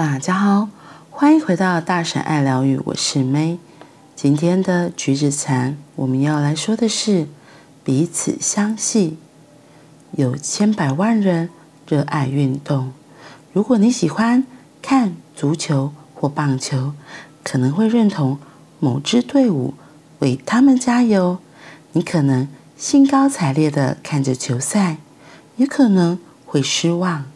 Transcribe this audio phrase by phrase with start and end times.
[0.00, 0.70] 大家好，
[1.10, 3.58] 欢迎回到大婶爱疗愈，我是 May。
[4.16, 7.28] 今天的橘子禅，我们要来说的是
[7.84, 9.18] 彼此相系。
[10.12, 11.50] 有千百万人
[11.86, 12.94] 热爱运动，
[13.52, 14.46] 如果你喜欢
[14.80, 16.94] 看足球或棒球，
[17.44, 18.38] 可能会认同
[18.78, 19.74] 某支队伍，
[20.20, 21.36] 为他们加油。
[21.92, 24.96] 你可能兴高采烈地看着球赛，
[25.56, 27.26] 也可能会失望。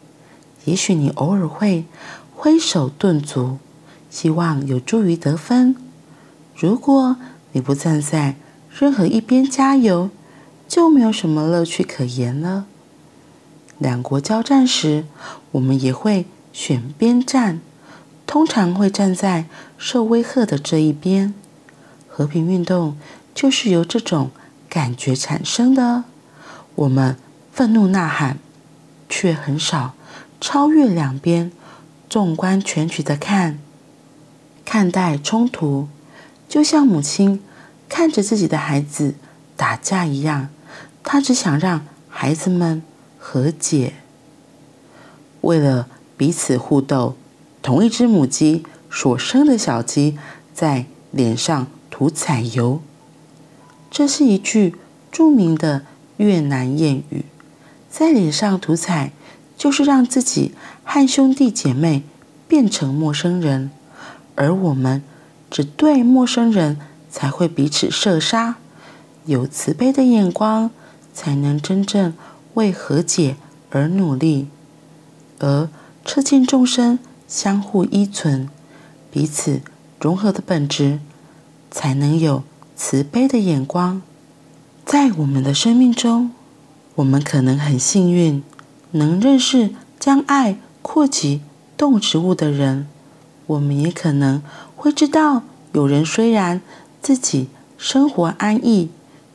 [0.64, 1.84] 也许你偶尔会
[2.34, 3.58] 挥手顿足，
[4.10, 5.74] 希望有助于得分。
[6.56, 7.16] 如果
[7.52, 8.36] 你不站在
[8.70, 10.10] 任何一边加油，
[10.68, 12.66] 就没有什么乐趣可言了。
[13.78, 15.04] 两国交战时，
[15.52, 17.60] 我们也会选边站，
[18.26, 19.46] 通常会站在
[19.78, 21.34] 受威吓的这一边。
[22.08, 22.96] 和平运动
[23.34, 24.30] 就是由这种
[24.68, 26.04] 感觉产生的。
[26.76, 27.16] 我们
[27.52, 28.38] 愤怒呐喊，
[29.08, 29.94] 却很少
[30.40, 31.50] 超越两边，
[32.08, 33.58] 纵观全局的看。
[34.64, 35.88] 看待冲突，
[36.48, 37.42] 就像母亲
[37.88, 39.14] 看着自己的孩子
[39.56, 40.48] 打架一样，
[41.02, 42.82] 她只想让孩子们
[43.18, 43.94] 和解。
[45.42, 47.16] 为了彼此互斗，
[47.60, 50.18] 同一只母鸡所生的小鸡
[50.54, 52.80] 在脸上涂彩油。
[53.90, 54.76] 这是一句
[55.12, 55.84] 著名的
[56.16, 57.26] 越南谚语，
[57.90, 59.12] 在脸上涂彩，
[59.56, 60.52] 就是让自己
[60.82, 62.02] 和兄弟姐妹
[62.46, 63.70] 变成陌生人，
[64.34, 65.02] 而我们
[65.50, 66.78] 只对陌生人
[67.10, 68.56] 才会彼此射杀。
[69.24, 70.70] 有慈悲的眼光，
[71.12, 72.14] 才能真正
[72.54, 73.36] 为和解
[73.70, 74.48] 而努力，
[75.38, 75.68] 而
[76.04, 78.48] 彻见众生相互依存、
[79.10, 79.62] 彼此
[80.00, 81.00] 融合的本质，
[81.70, 82.42] 才能有。
[82.76, 84.02] 慈悲的眼光，
[84.84, 86.32] 在我们的生命中，
[86.96, 88.42] 我们可能很幸运，
[88.94, 91.40] 能认识将爱扩及
[91.76, 92.88] 动植物的人。
[93.46, 94.42] 我们也可能
[94.74, 95.42] 会知道，
[95.72, 96.60] 有人虽然
[97.00, 97.48] 自己
[97.78, 98.90] 生活安逸，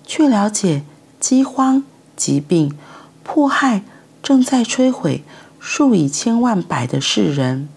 [0.05, 0.83] 却了解
[1.19, 1.83] 饥荒、
[2.15, 2.75] 疾病、
[3.23, 3.83] 迫害
[4.21, 5.23] 正在摧毁
[5.59, 7.69] 数以千万百的世人，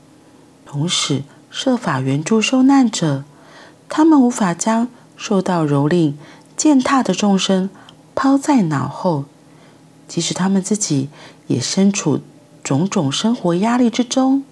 [0.66, 3.24] 同时设法援助受难者。
[3.88, 4.88] 他们无法将。
[5.14, 6.14] 受到蹂躏、
[6.56, 7.70] 践踏的众生
[8.12, 9.26] 抛在脑后，
[10.08, 11.10] 即使他们自己
[11.46, 12.20] 也身处
[12.62, 14.44] 种种生活压力之中，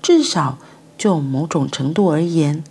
[0.00, 0.58] 至少
[0.96, 2.64] 就某种程度而言，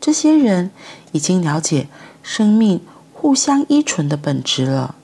[0.00, 0.70] 这些人
[1.12, 1.88] 已经了解
[2.22, 2.80] 生命
[3.12, 4.94] 互相依存的本质了。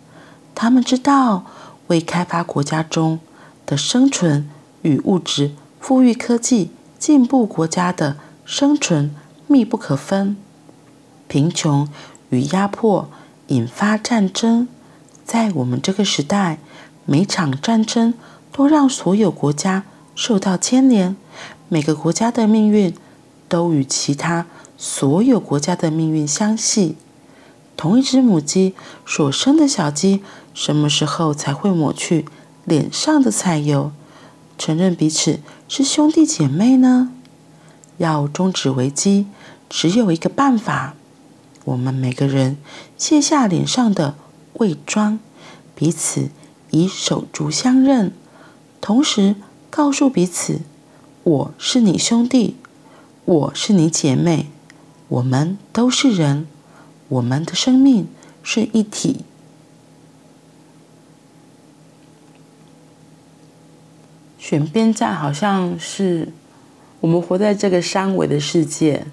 [0.55, 1.45] 他们知道，
[1.89, 3.19] 未开发国家中
[3.67, 4.49] 的生存
[4.83, 9.15] 与物质富裕科技进步国家的生存
[9.47, 10.37] 密不可分。
[11.27, 11.89] 贫穷
[12.31, 13.11] 与压迫
[13.49, 14.69] 引发战争，
[15.25, 16.59] 在我们这个时代，
[17.07, 18.15] 每场战争
[18.53, 19.85] 都让所有国家
[20.15, 21.17] 受到牵连，
[21.69, 22.95] 每个国家的命运
[23.49, 24.47] 都与其他
[24.79, 26.97] 所有国家的命运相系。
[27.77, 30.23] 同一只母鸡所生的小鸡，
[30.55, 32.25] 什么时候才会抹去
[32.65, 33.91] 脸上的彩油，
[34.57, 37.11] 承认彼此是兄弟姐妹呢？
[37.99, 39.27] 要终止危机，
[39.69, 40.95] 只有一个办法。
[41.65, 42.57] 我们每个人
[42.97, 44.15] 卸下脸上的
[44.55, 45.19] 伪装，
[45.75, 46.29] 彼此
[46.75, 48.13] 以手足相认，
[48.81, 49.37] 同时
[49.71, 50.61] 告诉彼此
[51.23, 52.57] ：“我是你兄弟，
[53.25, 54.51] 我是你姐妹，
[55.09, 56.49] 我们都是人，
[57.09, 58.09] 我们的生命
[58.43, 59.25] 是一体。”
[64.37, 66.33] 选边站好像是
[67.01, 69.07] 我们活在这个三维的世界。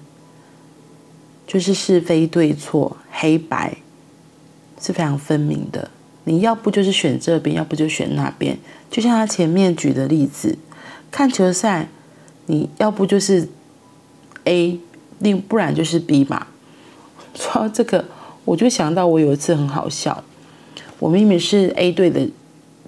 [1.44, 3.76] 就是是非对错、黑白
[4.80, 5.90] 是非常分明的。
[6.24, 8.58] 你要不就是选这边，要不就选那边。
[8.90, 10.58] 就像他前面举的例子，
[11.10, 11.88] 看球赛，
[12.46, 13.48] 你要不就是
[14.44, 14.78] A，
[15.18, 16.46] 另不然就是 B 嘛。
[17.34, 18.04] 说到这个，
[18.44, 20.22] 我就想到我有一次很好笑，
[20.98, 22.28] 我明明是 A 队的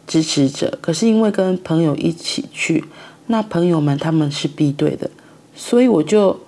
[0.06, 2.84] 支持者，可是因为跟朋友一起去，
[3.26, 5.10] 那朋友们他们是 B 队的，
[5.54, 6.40] 所以我就。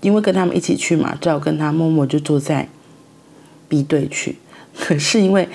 [0.00, 2.68] 因为跟他们一起去嘛，只好跟他默默就坐在
[3.68, 4.36] B 队去。
[4.78, 5.48] 可是因为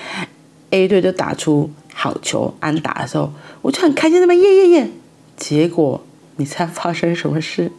[0.74, 3.32] A 队就打出好球安打的时候，
[3.62, 4.90] 我就很开心，那边耶耶耶。
[5.36, 6.04] 结果
[6.36, 7.70] 你猜发生什么事？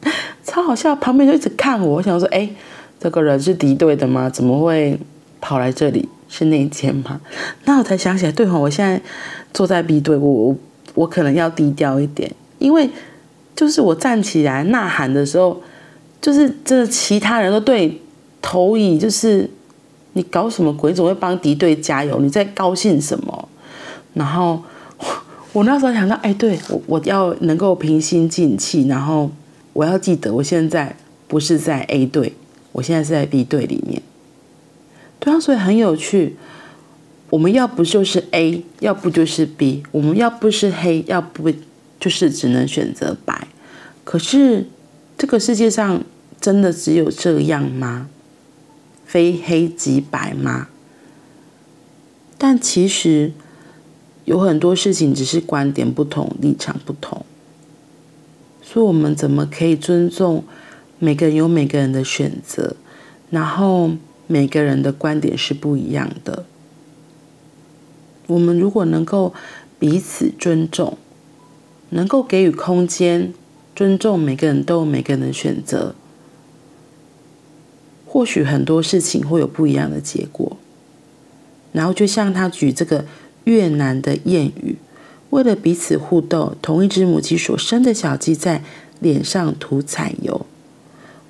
[0.44, 1.94] 超好笑，旁边就一直看我。
[1.96, 2.50] 我想说，哎，
[3.00, 4.28] 这个人是敌对的吗？
[4.28, 4.98] 怎么会
[5.40, 6.08] 跑来这里？
[6.28, 7.20] 是内奸吗？
[7.64, 9.00] 那我才想起来，对哈，我现在
[9.54, 10.56] 坐在 B 队，我我
[10.94, 12.90] 我可能要低调一点，因为
[13.56, 15.62] 就是我站起来呐喊的时候。
[16.20, 18.00] 就是这其他人都对
[18.40, 19.50] 投以，就是
[20.14, 20.92] 你搞什么鬼？
[20.92, 22.20] 总会帮敌对加油？
[22.20, 23.48] 你在高兴什么？
[24.14, 24.62] 然后
[25.52, 29.30] 我那时候想到，哎，对，我我要能够平心静气，然后
[29.72, 30.94] 我要记得，我现在
[31.28, 32.34] 不是在 A 队，
[32.72, 34.02] 我现在是在 B 队里面。
[35.18, 36.36] 对啊，所以很有趣。
[37.30, 39.82] 我们要不就是 A，要不就是 B。
[39.90, 41.50] 我们要不是黑，要不
[41.98, 43.48] 就是只能选择白。
[44.04, 44.66] 可是
[45.16, 46.02] 这个世界上
[46.38, 48.08] 真的只有这样吗？
[49.12, 50.68] 非黑即白吗？
[52.38, 53.32] 但其实
[54.24, 57.26] 有很多事情只是观点不同、立场不同。
[58.62, 60.44] 所以，我们怎么可以尊重
[60.98, 62.76] 每个人有每个人的选择？
[63.28, 63.90] 然后。
[64.28, 66.46] 每个人的观点是不一样的。
[68.28, 69.34] 我们如果能够
[69.78, 70.96] 彼此尊重，
[71.90, 73.34] 能够给予空间，
[73.76, 75.94] 尊重每个人都有每个人的选择，
[78.12, 80.58] 或许很多事情会有不一样的结果。
[81.72, 83.06] 然后，就像他举这个
[83.44, 84.76] 越南的谚语
[85.30, 88.62] ：“为了彼此互斗，同一只母鸡所生的小鸡在
[89.00, 90.44] 脸上涂彩油。”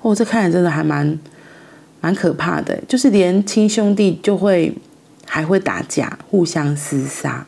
[0.03, 1.17] 哦，这看来真的还蛮。
[2.01, 4.75] 蛮可怕的，就是连亲兄弟就会
[5.25, 7.47] 还会打架，互相厮杀。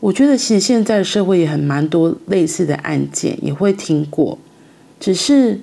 [0.00, 4.36] 我觉得其实现在社会也很蛮多类似的案件，也会听过。
[5.00, 5.58] 只是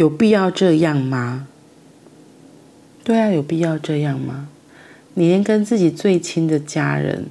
[0.00, 1.46] 有必要这样吗？
[3.04, 4.48] 对啊，有必要这样吗？
[5.12, 7.26] 你连跟自己最亲的家人，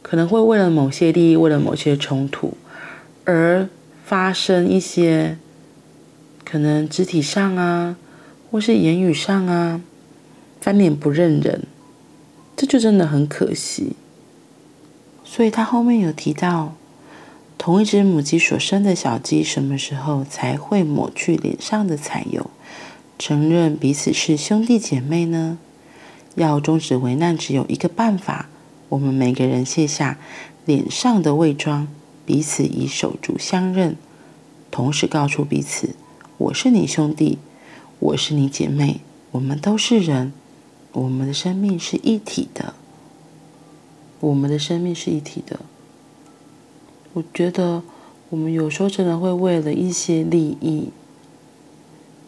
[0.00, 2.56] 可能会为了某些利益，为了某些冲突，
[3.24, 3.68] 而
[4.04, 5.36] 发生一些
[6.44, 7.96] 可能肢体上啊。
[8.52, 9.82] 或是言语上啊，
[10.60, 11.64] 翻脸不认人，
[12.56, 13.94] 这就真的很可惜。
[15.24, 16.76] 所以他后面有提到，
[17.58, 22.48] 同一只母鸡所生的小鸡，什么时候才会抹去脸上的彩油，
[23.18, 25.58] 承认彼此是兄弟姐妹呢？
[26.36, 28.48] 要终止为难，只有一个办法：
[28.88, 30.18] 我们每个人卸下
[30.64, 31.88] 脸上的伪装，
[32.24, 33.96] 彼此以手足相认，
[34.70, 35.96] 同时告诉彼此：
[36.38, 37.38] 我是你兄弟。
[38.00, 39.00] 我是你姐妹，
[39.32, 40.32] 我们都是人，
[40.92, 42.74] 我们的生命是一体的。
[44.20, 45.58] 我们的生命是一体的。
[47.18, 47.82] 我觉得
[48.30, 50.90] 我们有时候真的会为了一些利益，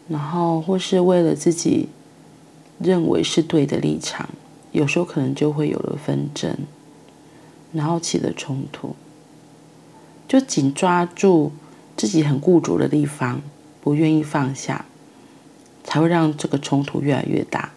[0.09, 1.89] 然后或是为了自己
[2.81, 4.29] 认为是对的立场，
[4.73, 6.57] 有时候可能就会有了纷争，
[7.73, 8.97] 然后起了冲突，
[10.27, 11.53] 就紧抓住
[11.97, 13.41] 自己很固执的地方，
[13.81, 14.87] 不愿意放下。
[15.85, 17.71] 才会让这个冲突越来越大，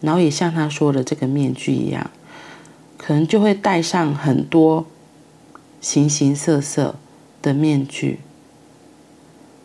[0.00, 2.10] 然后也像他说的这个面具一样，
[2.96, 4.86] 可能就会戴上很多
[5.80, 6.96] 形形色色
[7.42, 8.20] 的面具。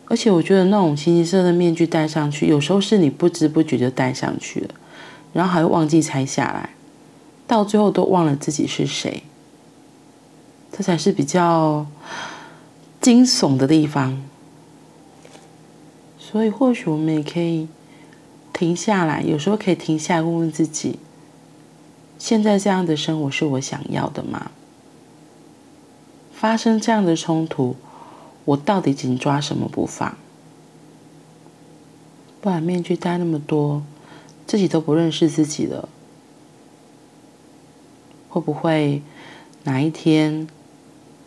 [0.06, 4.74] 而且我觉得那种形形色色的面具戴上去，有时候是你不知不觉就戴上去了，
[5.32, 6.70] 然后还会忘记拆下来，
[7.46, 9.22] 到最后都忘了自己是谁。
[10.70, 11.86] 这才是比较
[13.00, 14.22] 惊悚的地方。
[16.18, 17.68] 所以，或许我们也可以
[18.52, 20.98] 停下来，有时候可以停下来问问自己：
[22.18, 24.50] 现在这样的生活是我想要的吗？
[26.44, 27.74] 发生这样的冲突，
[28.44, 30.14] 我到底紧抓什么不放？
[32.42, 33.82] 不然面具戴那么多，
[34.46, 35.88] 自己都不认识自己了，
[38.28, 39.00] 会不会
[39.62, 40.46] 哪一天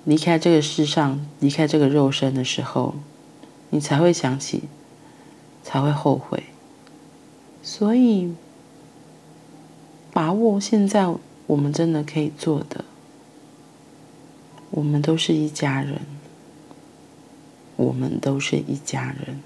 [0.05, 2.93] 离开这个世上，离开这个肉身的时候，
[3.71, 4.65] 你才会想起？
[5.63, 6.43] 才会后悔，
[7.63, 8.36] 所以
[10.13, 11.12] 把握现在
[11.47, 12.86] 我们真的可以做的，
[14.77, 16.01] 我们都是一家人，
[17.77, 19.41] 我们都是一家人，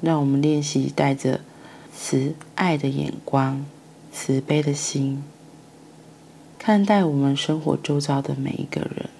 [0.00, 1.42] 让我们练习带着
[1.94, 3.66] 慈爱的眼光、
[4.10, 5.22] 慈悲的心，
[6.58, 9.10] 看待我们生活周遭的每一个人，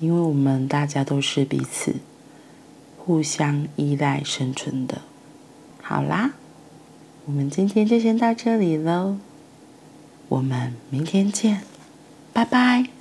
[0.00, 1.94] 因为我们大家都是彼此。
[2.98, 5.02] 互相依赖生存的。
[5.80, 6.32] 好啦，
[7.24, 9.16] 我们今天就先到这里喽，
[10.28, 11.62] 我们明天见，
[12.32, 12.99] 拜拜。